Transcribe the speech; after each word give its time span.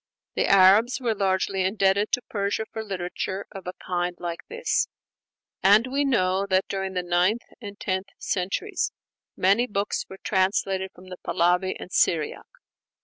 The 0.33 0.47
Arabs 0.47 0.99
were 0.99 1.13
largely 1.13 1.63
indebted 1.63 2.11
to 2.13 2.23
Persia 2.27 2.65
for 2.73 2.83
literature 2.83 3.45
of 3.51 3.67
a 3.67 3.73
kind 3.85 4.15
like 4.17 4.39
this; 4.49 4.87
and 5.61 5.85
we 5.85 6.03
know 6.03 6.47
that 6.47 6.67
during 6.67 6.93
the 6.93 7.03
ninth 7.03 7.43
and 7.61 7.79
tenth 7.79 8.07
centuries 8.17 8.91
many 9.37 9.67
books 9.67 10.05
were 10.09 10.17
translated 10.17 10.89
from 10.95 11.09
the 11.09 11.17
Pahlavi 11.23 11.75
and 11.79 11.91
Syriac. 11.91 12.47